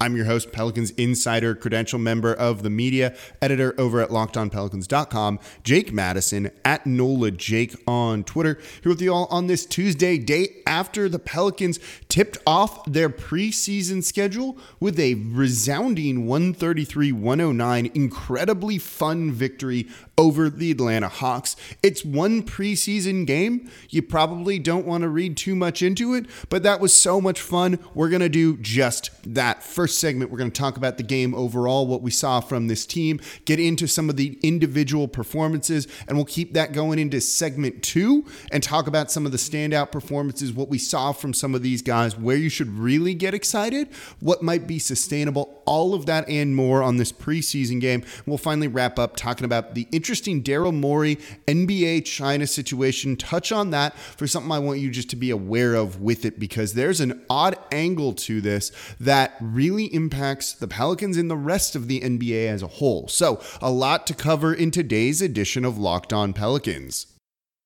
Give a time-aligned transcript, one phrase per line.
[0.00, 5.92] I'm your host, Pelicans Insider, credential member of the media, editor over at lockedonpelicans.com, Jake
[5.92, 8.60] Madison at NOLA Jake on Twitter.
[8.80, 14.04] Here with you all on this Tuesday, day after the Pelicans tipped off their preseason
[14.04, 21.54] schedule with a resounding 133 109, incredibly fun victory over the Atlanta Hawks.
[21.82, 23.70] It's one preseason game.
[23.88, 27.40] You probably don't want to read too much into it, but that was so much
[27.40, 27.78] fun.
[27.94, 29.62] We're going to do just that.
[29.62, 32.84] First segment, we're going to talk about the game overall, what we saw from this
[32.84, 37.82] team, get into some of the individual performances, and we'll keep that going into segment
[37.82, 41.62] two and talk about some of the standout performances, what we saw from some of
[41.62, 46.28] these guys, where you should really get excited, what might be sustainable, all of that
[46.28, 48.02] and more on this preseason game.
[48.26, 53.14] We'll finally wrap up talking about the interesting Daryl Morey NBA China situation.
[53.14, 56.40] Touch on that for something I want you just to be aware of with it
[56.40, 61.76] because there's an odd angle to this that really impacts the Pelicans and the rest
[61.76, 63.06] of the NBA as a whole.
[63.08, 67.17] So, a lot to cover in today's edition of Locked On Pelicans.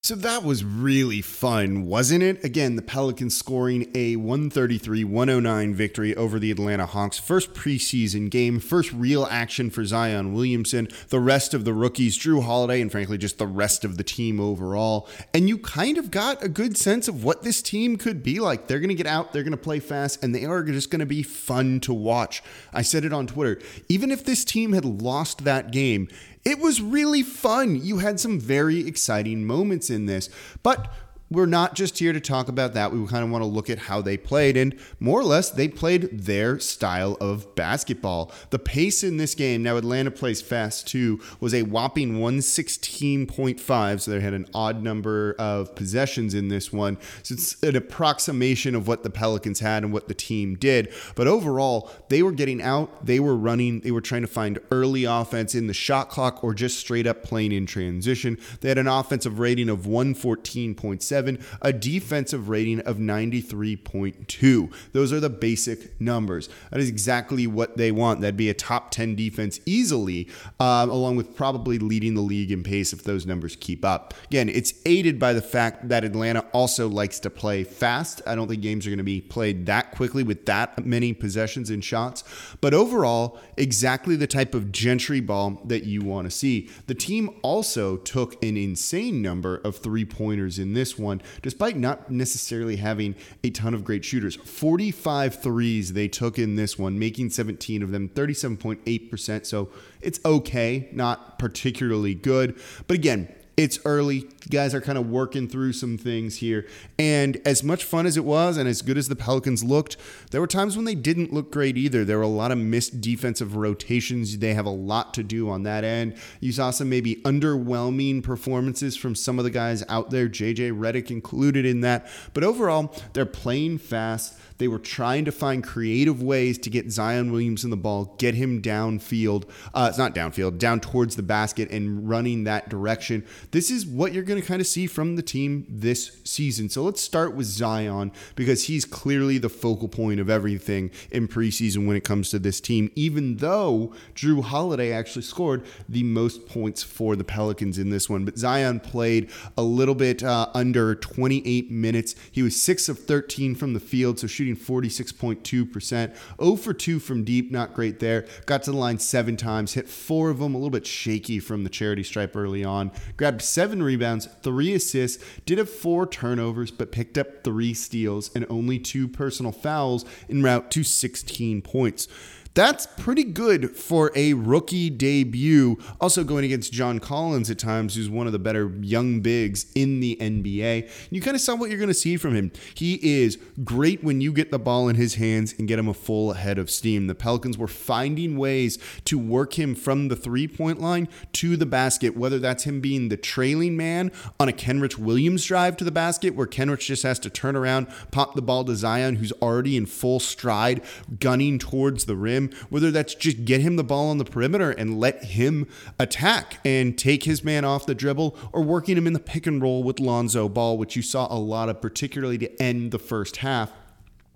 [0.04, 2.42] So that was really fun, wasn't it?
[2.42, 7.20] Again, the Pelicans scoring a 133 109 victory over the Atlanta Hawks.
[7.20, 12.42] First preseason game, first real action for Zion Williamson, the rest of the rookies, Jrue
[12.42, 15.08] Holiday, and frankly, just the rest of the team overall.
[15.32, 18.66] And you kind of got a good sense of what this team could be like.
[18.66, 20.98] They're going to get out, they're going to play fast, and they are just going
[20.98, 22.42] to be fun to watch.
[22.72, 23.60] I said it on Twitter.
[23.88, 26.08] Even if this team had lost that game,
[26.44, 27.76] it was really fun.
[27.82, 30.28] You had some very exciting moments in this,
[30.62, 30.92] but
[31.32, 32.92] we're not just here to talk about that.
[32.92, 35.68] We kind of want to look at how they played, and more or less, they
[35.68, 38.32] played their style of basketball.
[38.50, 44.00] The pace in this game, now Atlanta plays fast too, was a whopping 116.5.
[44.00, 46.98] So they had an odd number of possessions in this one.
[47.22, 50.92] So it's an approximation of what the Pelicans had and what the team did.
[51.14, 55.04] But overall, they were getting out, they were running, they were trying to find early
[55.04, 58.38] offense in the shot clock or just straight up playing in transition.
[58.60, 61.21] They had an offensive rating of 114.7,
[61.60, 64.72] a defensive rating of 93.2.
[64.92, 66.48] Those are the basic numbers.
[66.70, 68.20] That is exactly what they want.
[68.20, 70.28] That'd be a top 10 defense easily,
[70.60, 74.14] um, along with probably leading the league in pace if those numbers keep up.
[74.24, 78.22] Again, it's aided by the fact that Atlanta also likes to play fast.
[78.26, 81.70] I don't think games are going to be played that quickly with that many possessions
[81.70, 82.24] and shots.
[82.60, 86.68] But overall, exactly the type of gentry ball that you want to see.
[86.86, 91.11] The team also took an insane number of three pointers in this one,
[91.42, 94.36] despite not necessarily having a ton of great shooters.
[94.36, 99.44] 45 threes they took in this one, making 17 of them, 37.8%.
[99.46, 102.58] So it's okay, not particularly good.
[102.86, 104.28] But again, it's early.
[104.50, 106.66] Guys are kind of working through some things here.
[106.98, 109.96] And as much fun as it was, and as good as the Pelicans looked,
[110.30, 112.04] there were times when they didn't look great either.
[112.04, 114.38] There were a lot of missed defensive rotations.
[114.38, 116.16] They have a lot to do on that end.
[116.40, 121.10] You saw some maybe underwhelming performances from some of the guys out there, JJ Redick
[121.10, 122.06] included in that.
[122.34, 124.38] But overall, they're playing fast.
[124.58, 128.62] They were trying to find creative ways to get Zion Williamson the ball, get him
[128.62, 129.48] downfield.
[129.74, 133.24] Uh, it's not downfield, down towards the basket and running that direction.
[133.50, 136.68] This is what you're going to kind of see from the team this season.
[136.68, 141.86] So let's start with Zion because he's clearly the focal point of everything in preseason
[141.86, 146.82] when it comes to this team, even though Jrue Holiday actually scored the most points
[146.82, 148.24] for the Pelicans in this one.
[148.24, 152.14] But Zion played a little bit uh, under 28 minutes.
[152.30, 156.16] He was 6 of 13 from the field, so 46.2%.
[156.42, 158.26] 0 for 2 from deep, not great there.
[158.46, 161.64] Got to the line seven times, hit four of them, a little bit shaky from
[161.64, 162.90] the charity stripe early on.
[163.16, 168.46] Grabbed seven rebounds, three assists, did have four turnovers, but picked up three steals and
[168.48, 172.08] only two personal fouls en route to 16 points.
[172.54, 175.78] That's pretty good for a rookie debut.
[176.02, 180.00] Also going against John Collins at times, who's one of the better young bigs in
[180.00, 180.90] the NBA.
[181.10, 182.52] You kind of saw what you're going to see from him.
[182.74, 185.94] He is great when you get the ball in his hands and get him a
[185.94, 187.06] full head of steam.
[187.06, 191.64] The Pelicans were finding ways to work him from the three point line to the
[191.64, 195.90] basket, whether that's him being the trailing man on a Kenrich Williams drive to the
[195.90, 199.74] basket, where Kenrich just has to turn around, pop the ball to Zion, who's already
[199.74, 200.82] in full stride,
[201.18, 204.70] gunning towards the rim him, whether that's just get him the ball on the perimeter
[204.70, 205.66] and let him
[205.98, 209.62] attack and take his man off the dribble, or working him in the pick and
[209.62, 213.38] roll with Lonzo Ball, which you saw a lot of, particularly to end the first
[213.38, 213.72] half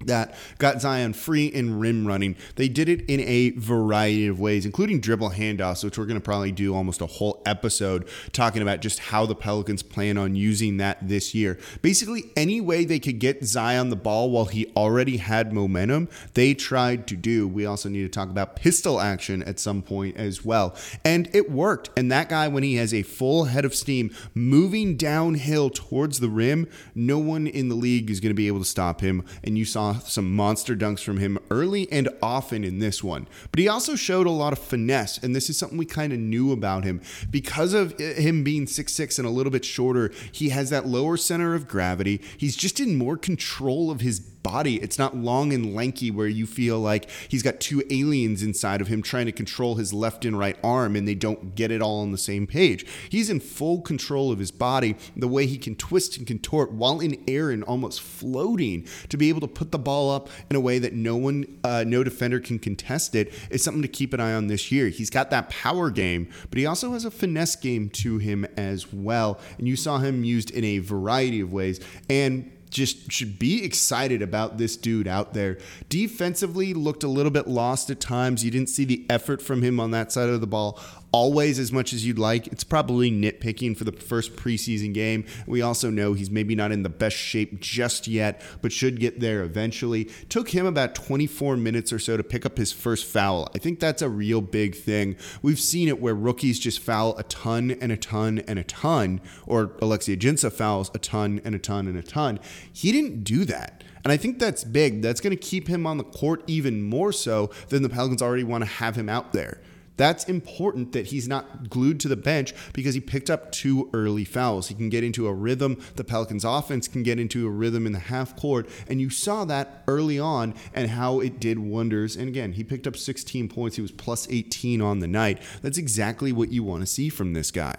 [0.04, 2.36] that got Zion free and rim running.
[2.56, 6.24] They did it in a variety of ways, including dribble handoffs, which we're going to
[6.24, 10.76] probably do almost a whole episode talking about just how the Pelicans plan on using
[10.76, 11.58] that this year.
[11.80, 16.52] Basically, any way they could get Zion the ball while he already had momentum, they
[16.52, 17.48] tried to do.
[17.48, 20.76] We also need to talk about pistol action at some point as well.
[21.04, 21.90] And it worked.
[21.96, 26.28] And that guy, when he has a full head of steam moving downhill towards the
[26.28, 29.24] rim, no one in the league is going to be able to stop him.
[29.42, 33.26] And you saw some monster dunks from him early and often in this one.
[33.50, 36.18] But he also showed a lot of finesse, and this is something we kind of
[36.18, 37.00] knew about him.
[37.30, 40.86] Because of uh, him being six six and a little bit shorter, he has that
[40.86, 42.20] lower center of gravity.
[42.36, 44.76] He's just in more control of his body.
[44.76, 48.86] It's not long and lanky where you feel like he's got two aliens inside of
[48.86, 52.00] him trying to control his left and right arm and they don't get it all
[52.00, 52.86] on the same page.
[53.10, 57.00] He's in full control of his body, the way he can twist and contort while
[57.00, 60.60] in air and almost floating to be able to put the ball up in a
[60.60, 64.20] way that no one, uh, no defender can contest it is something to keep an
[64.20, 64.90] eye on this year.
[64.90, 68.92] He's got that power game, but he also has a finesse game to him as
[68.92, 69.40] well.
[69.58, 71.80] And you saw him used in a variety of ways.
[72.08, 75.58] And just should be excited about this dude out there.
[75.88, 78.44] Defensively, looked a little bit lost at times.
[78.44, 80.80] You didn't see the effort from him on that side of the ball
[81.16, 82.46] always as much as you'd like.
[82.48, 85.24] It's probably nitpicking for the first preseason game.
[85.46, 89.18] We also know he's maybe not in the best shape just yet, but should get
[89.18, 90.10] there eventually.
[90.28, 93.48] Took him about 24 minutes or so to pick up his first foul.
[93.54, 95.16] I think that's a real big thing.
[95.40, 99.22] We've seen it where rookies just foul a ton and a ton and a ton,
[99.46, 102.38] or Alexis Ajinça fouls a ton and a ton and a ton.
[102.70, 103.82] He didn't do that.
[104.04, 105.00] And I think that's big.
[105.00, 108.44] That's going to keep him on the court even more so than the Pelicans already
[108.44, 109.62] want to have him out there.
[109.96, 114.24] That's important that he's not glued to the bench because he picked up two early
[114.24, 114.68] fouls.
[114.68, 115.80] He can get into a rhythm.
[115.96, 118.68] The Pelicans offense can get into a rhythm in the half court.
[118.88, 122.16] And you saw that early on and how it did wonders.
[122.16, 123.76] And again, he picked up 16 points.
[123.76, 125.40] He was plus 18 on the night.
[125.62, 127.76] That's exactly what you want to see from this guy.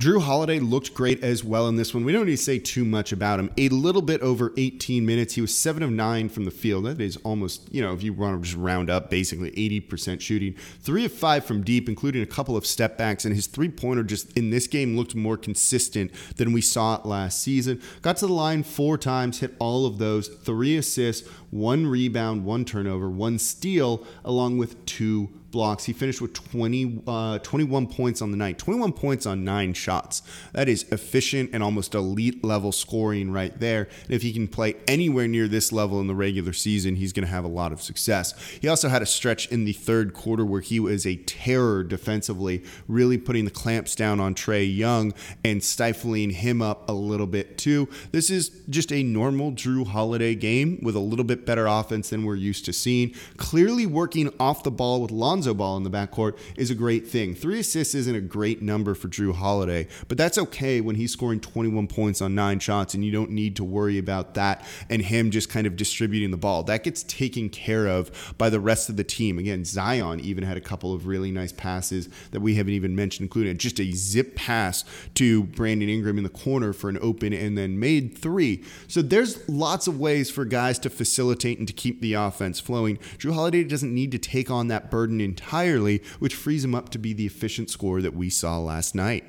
[0.00, 2.04] Jrue Holiday looked great as well in this one.
[2.04, 3.50] We don't need to say too much about him.
[3.58, 5.34] A little bit over 18 minutes.
[5.34, 6.86] He was 7 of 9 from the field.
[6.86, 10.54] That is almost, you know, if you want to just round up, basically 80% shooting.
[10.54, 13.26] 3 of 5 from deep, including a couple of step backs.
[13.26, 17.04] And his three pointer just in this game looked more consistent than we saw it
[17.04, 17.82] last season.
[18.00, 20.28] Got to the line four times, hit all of those.
[20.28, 25.84] Three assists, one rebound, one turnover, one steal, along with two blocks.
[25.84, 30.22] He finished with 20, uh, 21 points on the night, 21 points on nine shots.
[30.52, 33.88] That is efficient and almost elite level scoring right there.
[34.04, 37.26] And if he can play anywhere near this level in the regular season, he's going
[37.26, 38.34] to have a lot of success.
[38.60, 42.62] He also had a stretch in the third quarter where he was a terror defensively,
[42.88, 45.12] really putting the clamps down on Trae Young
[45.44, 47.88] and stifling him up a little bit too.
[48.12, 52.24] This is just a normal Jrue Holiday game with a little bit better offense than
[52.24, 53.14] we're used to seeing.
[53.36, 57.08] Clearly working off the ball with Lonzo Lonzo Ball in the backcourt is a great
[57.08, 57.34] thing.
[57.34, 61.40] Three assists isn't a great number for Jrue Holiday, but that's okay when he's scoring
[61.40, 65.30] 21 points on nine shots and you don't need to worry about that and him
[65.30, 66.62] just kind of distributing the ball.
[66.62, 69.38] That gets taken care of by the rest of the team.
[69.38, 73.24] Again, Zion even had a couple of really nice passes that we haven't even mentioned,
[73.24, 77.56] including just a zip pass to Brandon Ingram in the corner for an open and
[77.56, 78.62] then made three.
[78.88, 82.98] So there's lots of ways for guys to facilitate and to keep the offense flowing.
[83.16, 86.98] Jrue Holiday doesn't need to take on that burden entirely, which frees him up to
[86.98, 89.24] be the efficient scorer that we saw last night.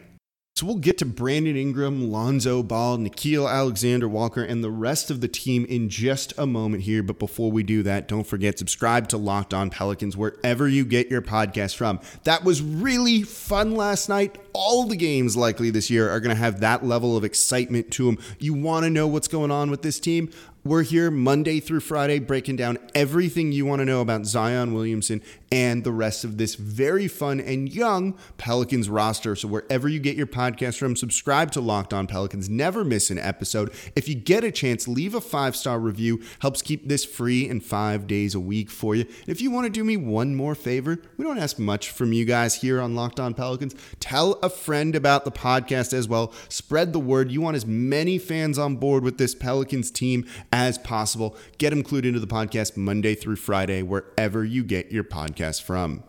[0.62, 5.20] So we'll get to Brandon Ingram, Lonzo Ball, Nickeil Alexander Walker, and the rest of
[5.20, 7.01] the team in just a moment here.
[7.01, 11.10] But before we do that, don't forget subscribe to Locked On Pelicans wherever you get
[11.10, 12.00] your podcast from.
[12.25, 14.38] That was really fun last night.
[14.53, 18.05] All the games likely this year are going to have that level of excitement to
[18.05, 18.20] them.
[18.38, 20.29] You want to know what's going on with this team?
[20.63, 25.24] We're here Monday through Friday breaking down everything you want to know about Zion Williamson
[25.51, 29.36] and the rest of this very fun and young Pelicans roster.
[29.36, 32.50] So, wherever you get your podcast from, subscribe to Locked On Pelicans.
[32.50, 33.74] Never miss an episode.
[33.96, 36.22] If you get a chance, leave a five star review.
[36.39, 39.03] Helps keep this free and five days a week for you.
[39.03, 42.13] And if you want to do me one more favor, we don't ask much from
[42.13, 43.75] you guys here on Locked On Pelicans.
[44.00, 46.34] Tell a friend about the podcast as well.
[46.48, 47.31] Spread the word.
[47.31, 51.36] You want as many fans on board with this Pelicans team as possible.
[51.58, 56.04] Get them clued into the podcast Monday through Friday, wherever you get your podcast from.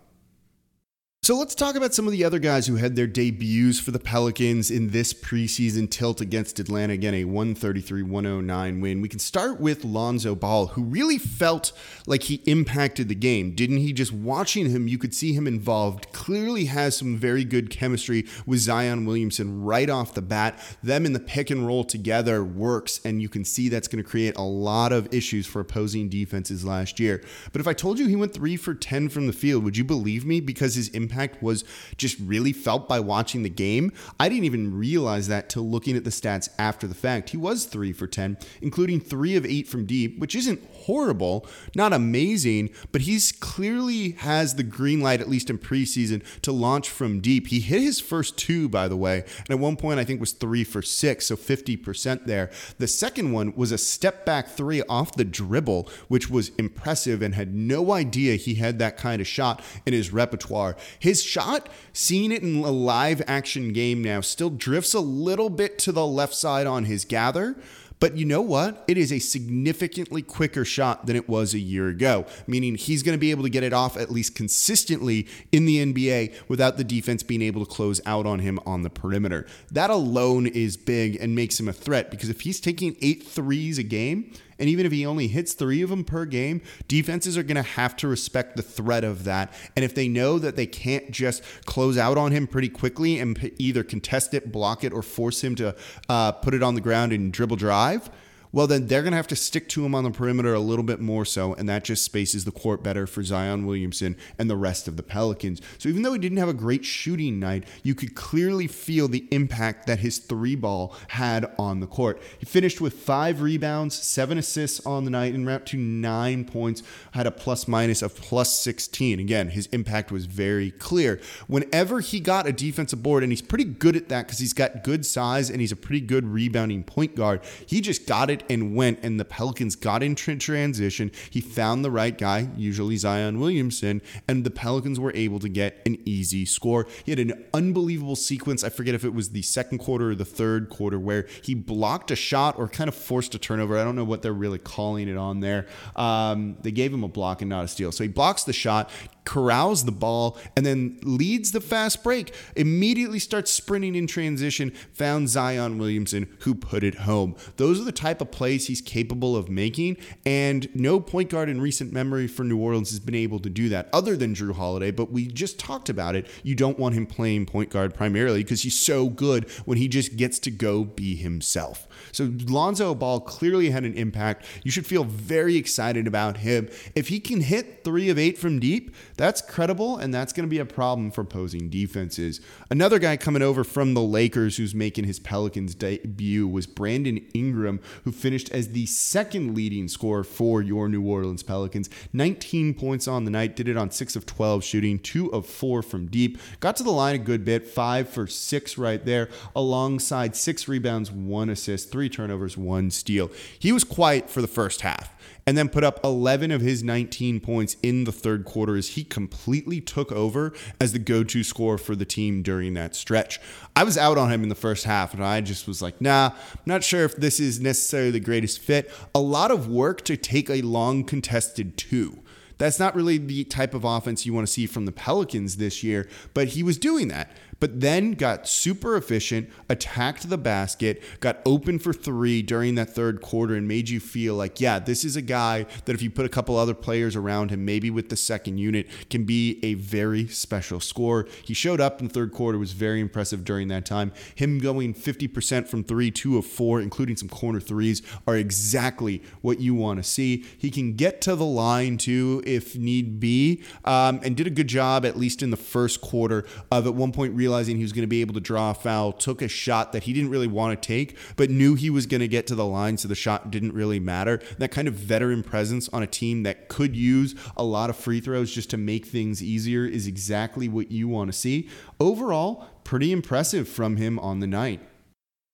[1.25, 4.01] So let's talk about some of the other guys who had their debuts for the
[4.01, 6.95] Pelicans in this preseason tilt against Atlanta.
[6.95, 9.01] Again, a 133 109 win.
[9.01, 11.71] We can start with Lonzo Ball, who really felt
[12.09, 13.93] like he impacted the game, didn't he?
[13.93, 16.13] Just watching him, you could see him involved.
[16.13, 20.59] Clearly has some very good chemistry with Zion Williamson right off the bat.
[20.83, 24.11] Them in the pick and roll together works, and you can see that's going to
[24.11, 27.23] create a lot of issues for opposing defenses last year.
[27.53, 29.85] But if I told you he went three for 10 from the field, would you
[29.85, 30.41] believe me?
[30.41, 31.65] Because his impact impact was
[31.97, 33.93] just really felt by watching the game.
[34.19, 37.31] I didn't even realize that till looking at the stats after the fact.
[37.31, 41.93] He was three for 10, including three of eight from deep, which isn't horrible, not
[41.93, 47.21] amazing, but he's clearly has the green light, at least in preseason, to launch from
[47.21, 47.49] deep.
[47.49, 50.33] He hit his first two, by the way, and at one point I think was
[50.33, 52.51] three for six, so 50% there.
[52.79, 57.35] The second one was a step back three off the dribble, which was impressive and
[57.35, 60.77] had no idea he had that kind of shot in his repertoire.
[61.03, 65.77] His shot, seeing it in a live action game now, still drifts a little bit
[65.81, 67.57] to the left side on his gather.
[67.99, 68.85] But you know what?
[68.87, 73.17] It is a significantly quicker shot than it was a year ago, meaning he's going
[73.17, 76.85] to be able to get it off at least consistently in the NBA without the
[76.85, 79.45] defense being able to close out on him on the perimeter.
[79.73, 83.77] That alone is big and makes him a threat because if he's taking eight threes
[83.77, 84.33] a game,
[84.63, 87.63] and even if he only hits three of them per game, defenses are going to
[87.63, 89.53] have to respect the threat of that.
[89.75, 93.51] And if they know that they can't just close out on him pretty quickly and
[93.59, 95.75] either contest it, block it, or force him to
[96.09, 98.09] uh, put it on the ground and dribble drive,
[98.53, 100.83] well, then they're going to have to stick to him on the perimeter a little
[100.83, 104.57] bit more so, and that just spaces the court better for Zion Williamson and the
[104.57, 105.63] rest of the Pelicans.
[105.79, 109.27] So even though he didn't have a great shooting night, you could clearly feel the
[109.31, 112.21] impact that his three ball had on the court.
[112.39, 116.83] He finished with five rebounds, seven assists on the night, and wrapped to nine points,
[117.13, 119.19] had a plus minus of plus 16.
[119.19, 121.21] Again, his impact was very clear.
[121.47, 124.85] Whenever he got a defensive board, and he's pretty good at that because he's got
[124.85, 128.75] good size and he's a pretty good rebounding point guard, he just got it and
[128.75, 131.11] went, and the Pelicans got into transition.
[131.31, 135.81] He found the right guy, usually Zion Williamson, and the Pelicans were able to get
[135.87, 136.87] an easy score.
[137.05, 138.65] He had an unbelievable sequence.
[138.65, 142.11] I forget if it was the second quarter or the third quarter where he blocked
[142.11, 143.79] a shot or kind of forced a turnover.
[143.79, 145.67] I don't know what they're really calling it on there.
[145.97, 147.93] Um, they gave him a block and not a steal.
[147.93, 148.91] So he blocks the shot,
[149.25, 152.35] corrals the ball, and then leads the fast break.
[152.57, 157.37] Immediately starts sprinting in transition, found Zion Williamson, who put it home.
[157.57, 161.61] Those are the type of plays he's capable of making, and no point guard in
[161.61, 164.91] recent memory for New Orleans has been able to do that, other than Jrue Holiday.
[164.91, 166.27] But we just talked about it.
[166.43, 170.17] You don't want him playing point guard primarily because he's so good when he just
[170.17, 171.87] gets to go be himself.
[172.11, 174.45] So Lonzo Ball clearly had an impact.
[174.65, 176.69] You should feel very excited about him.
[176.95, 180.51] If he can hit three of eight from deep, that's credible, and that's going to
[180.51, 182.41] be a problem for opposing defenses.
[182.71, 187.81] Another guy coming over from the Lakers who's making his Pelicans debut was Brandon Ingram,
[188.05, 191.89] who finished as the second leading scorer for your New Orleans Pelicans.
[192.13, 195.83] 19 points on the night, did it on 6 of 12 shooting, 2 of 4
[195.83, 196.39] from deep.
[196.61, 201.11] Got to the line a good bit, 5 for 6 right there, alongside 6 rebounds,
[201.11, 203.31] 1 assist, 3 turnovers, 1 steal.
[203.59, 205.15] He was quiet for the first half
[205.47, 209.05] and then put up 11 of his 19 points in the third quarter as he
[209.05, 213.41] completely took over as the go to scorer for the team during that stretch.
[213.75, 216.31] I was out on him in the first half, and I just was like, nah,
[216.33, 218.91] I'm not sure if this is necessarily the greatest fit.
[219.15, 222.19] A lot of work to take a long contested two.
[222.59, 225.83] That's not really the type of offense you want to see from the Pelicans this
[225.83, 227.33] year, but he was doing that
[227.63, 233.23] but then got super efficient, attacked the basket, got open for three during that third
[233.23, 236.27] quarter, and made you feel like, yeah, this is a guy that if you put
[236.27, 240.27] a couple other players around him, maybe with the second unit, can be a very
[240.27, 241.25] special scorer.
[241.45, 244.11] He showed up in the third quarter, was very impressive during that time.
[244.35, 249.61] Him going 50% from three, two of four, including some corner threes, are exactly what
[249.61, 250.45] you want to see.
[250.59, 254.67] He can get to the line too if need be, um, and did a good
[254.67, 257.93] job, at least in the first quarter, of at one point realizing realizing he was
[257.93, 260.47] going to be able to draw a foul, took a shot that he didn't really
[260.47, 263.15] want to take, but knew he was going to get to the line, so the
[263.15, 264.41] shot didn't really matter.
[264.57, 268.21] That kind of veteran presence on a team that could use a lot of free
[268.21, 271.69] throws just to make things easier is exactly what you want to see.
[272.01, 274.81] Overall, pretty impressive from him on the night.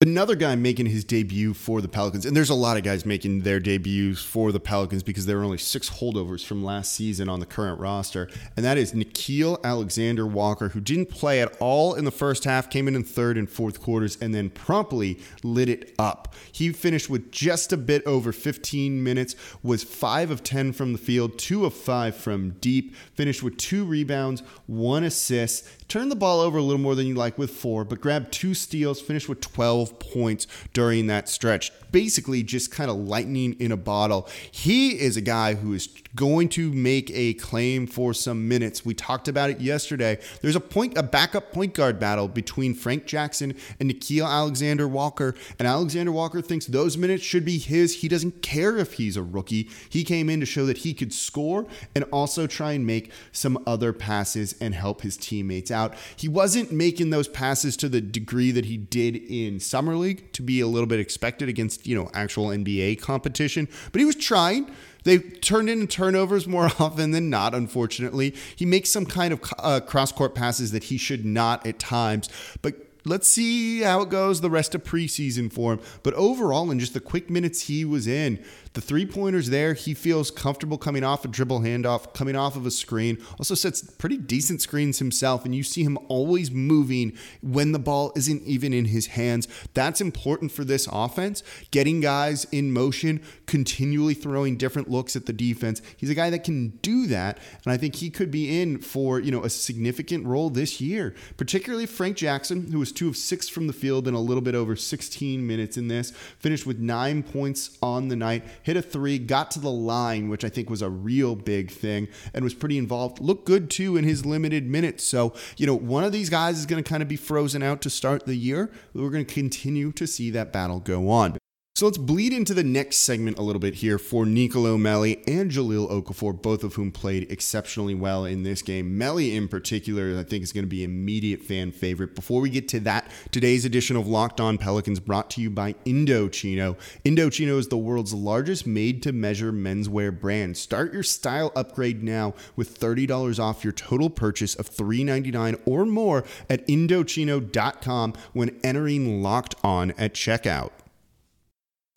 [0.00, 3.40] Another guy making his debut for the Pelicans, and there's a lot of guys making
[3.40, 7.40] their debuts for the Pelicans because there were only six holdovers from last season on
[7.40, 12.05] the current roster, and that is Nickeil Alexander Walker, who didn't play at all in
[12.05, 15.97] the first half, came in in third and fourth quarters, and then promptly lit it
[15.99, 16.33] up.
[16.52, 20.99] He finished with just a bit over 15 minutes, was 5 of 10 from the
[20.99, 26.38] field, 2 of 5 from deep, finished with two rebounds, one assist, turned the ball
[26.38, 29.40] over a little more than you like with four, but grabbed two steals, finished with
[29.40, 31.73] 12 points during that stretch.
[31.90, 34.28] Basically, just kind of lightning in a bottle.
[34.50, 38.85] He is a guy who is going to make a claim for some minutes.
[38.85, 40.18] We talked about it yesterday.
[40.42, 45.35] There's a point, a backup point guard battle between Frank Jackson and Nickeil Alexander Walker,
[45.59, 47.97] and Alexander Walker thinks those minutes should be his.
[47.97, 49.71] He doesn't care if he's a rookie.
[49.88, 53.62] He came in to show that he could score and also try and make some
[53.66, 55.95] other passes and help his teammates out.
[56.16, 60.42] He wasn't making those passes to the degree that he did in summer league to
[60.42, 64.71] be a little bit expected against, you know, actual NBA competition, but he was trying.
[65.05, 68.35] They turned in turnovers more often than not, unfortunately.
[68.57, 72.29] He makes some kind of uh, cross court passes that he should not at times,
[72.63, 75.81] but let's see how it goes the rest of preseason for him.
[76.03, 78.45] But overall, in just the quick minutes he was in,
[78.79, 82.65] the three pointers there, he feels comfortable coming off a dribble handoff, coming off of
[82.65, 83.19] a screen.
[83.37, 88.13] Also sets pretty decent screens himself, and you see him always moving when the ball
[88.15, 89.49] isn't even in his hands.
[89.75, 91.43] That's important for this offense.
[91.73, 95.83] Getting guys in motion, continually throwing different looks at the defense.
[95.97, 99.19] He's a guy that can do that, and I think he could be in for
[99.19, 101.17] you know a significant role this year.
[101.37, 104.55] Particularly Frank Jackson, who was two of six from the field in a little bit
[104.55, 109.19] over 16 minutes in this, finished with nine points on the night hit a three,
[109.19, 112.77] got to the line, which I think was a real big thing, and was pretty
[112.77, 113.19] involved.
[113.19, 115.05] Looked good too in his limited minutes.
[115.05, 117.81] So, you know, one of these guys is going to kind of be frozen out
[117.81, 118.71] to start the year.
[118.93, 121.38] We're going to continue to see that battle go on.
[121.79, 125.49] So let's bleed into the next segment a little bit here for Nicolo Melli and
[125.49, 128.99] Jahlil Okafor, both of whom played exceptionally well in this game.
[128.99, 132.17] Melli, in particular, I think is going to be immediate fan favorite.
[132.17, 135.75] Before we get to that, today's edition of Locked On Pelicans brought to you by
[135.87, 136.77] Indochino.
[137.05, 140.57] Indochino is the world's largest made-to-measure menswear brand.
[140.57, 146.25] Start your style upgrade now with $30 off your total purchase of $3.99 or more
[146.51, 150.73] at Indochino.com when entering Locked On at checkout.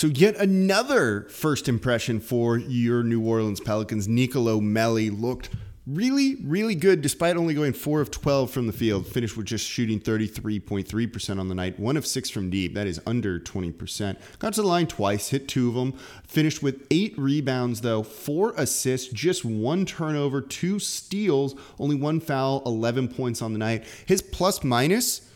[0.02, 4.08] So, yet another first impression for your New Orleans Pelicans.
[4.08, 5.52] Nicolo Melli looked
[5.86, 9.06] really, really good despite only going 4 of 12 from the field.
[9.06, 12.74] Finished with just shooting 33.3% on the night, 1 of 6 from deep.
[12.74, 14.18] That is under 20%.
[14.40, 15.94] Got to the line twice, hit two of them.
[16.26, 22.64] Finished with 8 rebounds, though, 4 assists, just 1 turnover, 2 steals, only 1 foul,
[22.66, 23.86] 11 points on the night.
[24.08, 25.30] His plus minus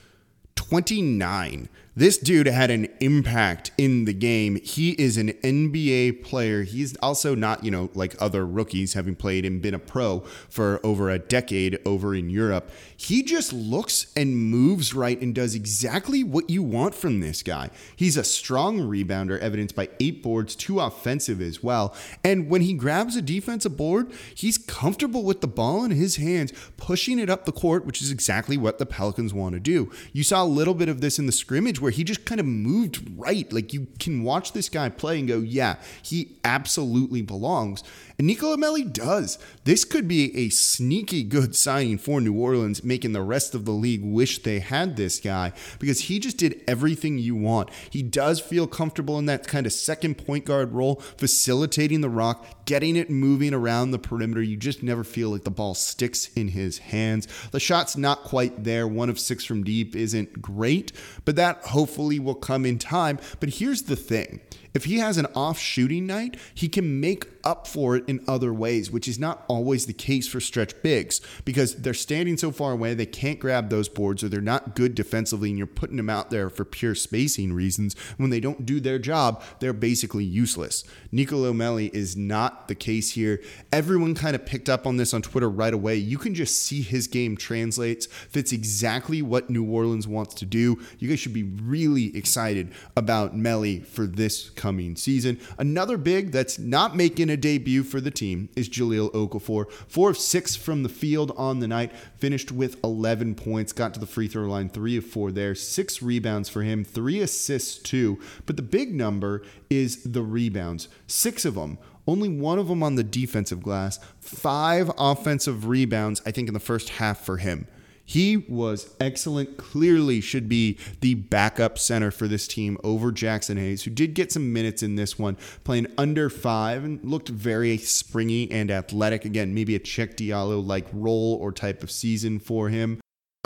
[0.55, 1.69] 29.
[1.97, 4.57] This dude had an impact in the game.
[4.61, 6.63] He is an NBA player.
[6.63, 10.81] He's also not, you know, like other rookies having played and been a pro for
[10.83, 12.69] over a decade over in Europe.
[12.97, 17.69] He just looks and moves right and does exactly what you want from this guy.
[17.95, 21.95] He's a strong rebounder, evidenced by eight boards, two offensive as well.
[22.25, 26.51] And when he grabs a defensive board, he's comfortable with the ball in his hands,
[26.75, 29.89] pushing it up the court, which is exactly what the Pelicans want to do.
[30.11, 32.47] You saw a little bit of this in the scrimmage where he just kind of
[32.47, 33.53] moved right.
[33.53, 37.83] Like you can watch this guy play and go, yeah, he absolutely belongs.
[38.17, 39.37] And Nicolo Melli does.
[39.65, 43.71] This could be a sneaky good signing for New Orleans, making the rest of the
[43.71, 47.69] league wish they had this guy because he just did everything you want.
[47.89, 52.65] He does feel comfortable in that kind of second point guard role, facilitating the rock,
[52.65, 54.41] getting it moving around the perimeter.
[54.41, 57.27] You just never feel like the ball sticks in his hands.
[57.51, 58.87] The shot's not quite there.
[58.87, 60.93] One of six from deep isn't great,
[61.25, 63.19] but that hopefully will come in time.
[63.39, 64.39] But here's the thing
[64.75, 68.53] if he has an off shooting night, he can make up for it in other
[68.53, 72.73] ways, which is not always the case for stretch bigs because they're standing so far
[72.73, 76.09] away, they can't grab those boards or they're not good defensively, and you're putting them
[76.09, 77.95] out there for pure spacing reasons.
[78.17, 80.83] When they don't do their job, they're basically useless.
[81.11, 83.41] Nicolo Melli is not the case here.
[83.71, 85.95] Everyone kind of picked up on this on Twitter right away.
[85.95, 90.81] You can just see his game translates, fits exactly what New Orleans wants to do.
[90.99, 95.39] You guys should be really excited about Melli for this coming season.
[95.59, 99.71] Another big that's not making a debut for the team is Jahlil Okafor.
[99.71, 103.99] Four of six from the field on the night, finished with 11 points, got to
[103.99, 108.19] the free throw line, three of four there, six rebounds for him, three assists too.
[108.47, 112.93] But the big number is the rebounds, six of them only one of them on
[112.93, 117.67] the defensive glass, five offensive rebounds, I think, in the first half for him.
[118.05, 123.83] He was excellent, clearly should be the backup center for this team over Jaxson Hayes,
[123.83, 128.49] who did get some minutes in this one, playing under five and looked very springy
[128.51, 129.25] and athletic.
[129.25, 133.01] Again, maybe a Cheick Diallo like role or type of season for him.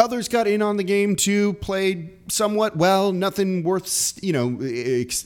[0.09, 4.49] Others got in on the game too, played somewhat well, nothing worth, you know,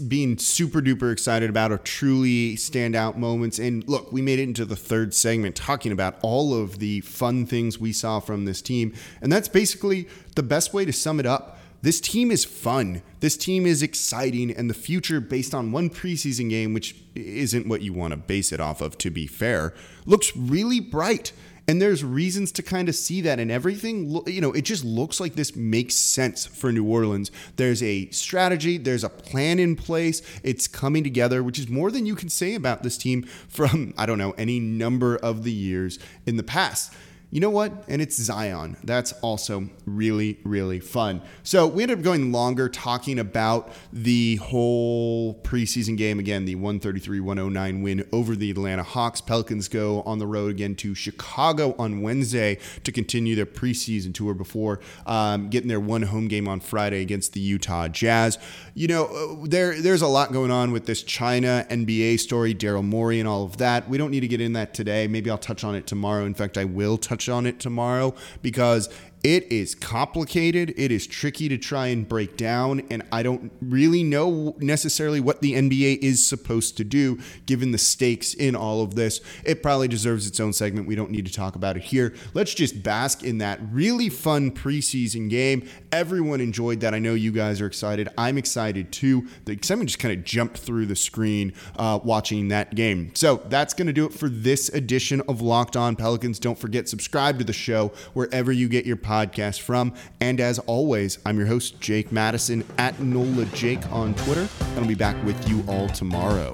[0.10, 3.60] being super duper excited about or truly standout moments.
[3.60, 7.46] And look, we made it into the third segment talking about all of the fun
[7.46, 8.93] things we saw from this team.
[9.22, 11.60] And that's basically the best way to sum it up.
[11.82, 13.04] This team is fun.
[13.22, 17.82] This team is exciting, and the future, based on one preseason game, which isn't what
[17.82, 19.74] you want to base it off of, to be fair,
[20.06, 21.32] looks really bright.
[21.67, 24.21] And there's reasons to kind of see that and everything.
[24.28, 27.32] You know, it just looks like this makes sense for New Orleans.
[27.56, 30.21] There's a strategy, there's a plan in place.
[30.43, 34.06] It's coming together, which is more than you can say about this team from, I
[34.06, 36.93] don't know, any number of the years in the past
[37.34, 37.74] you know what?
[37.88, 38.78] And it's Zion.
[38.84, 41.24] That's also really, really fun.
[41.41, 46.19] So we ended up going longer talking about the whole preseason game.
[46.19, 49.19] Again, the 133 109 win over the Atlanta Hawks.
[49.19, 54.36] Pelicans go on the road again to Chicago on Wednesday to continue their preseason tour
[54.36, 58.38] before um, getting their one home game on Friday against the Utah Jazz.
[58.76, 62.86] You know, uh, there there's a lot going on with this China NBA story, Daryl
[62.86, 63.89] Morey, and all of that.
[63.89, 65.08] We don't need to get in that today.
[65.08, 66.26] Maybe I'll touch on it tomorrow.
[66.26, 68.90] In fact, I will touch touch on it tomorrow because
[69.24, 70.74] it is complicated.
[70.76, 72.82] It is tricky to try and break down.
[72.90, 77.78] And I don't really know necessarily what the NBA is supposed to do given the
[77.78, 79.22] stakes in all of this.
[79.46, 80.88] It probably deserves its own segment.
[80.88, 82.14] We don't need to talk about it here.
[82.34, 85.70] Let's just bask in that really fun preseason game.
[85.94, 86.94] Everyone enjoyed that.
[86.94, 88.10] I know you guys are excited.
[88.18, 89.30] I'm excited too.
[89.46, 93.16] The excitement just kind of jumped through the screen uh, watching that game.
[93.16, 96.40] So that's going to do it for this edition of Locked On Pelicans.
[96.40, 99.93] Don't forget, subscribe to the show wherever you get your podcast podcast from.
[100.19, 104.47] And as always, I'm your host, Jake Madison at NOLA Jake on Twitter.
[104.60, 106.52] And I'll be back with you all tomorrow.